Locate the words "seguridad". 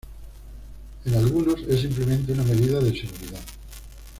2.99-3.39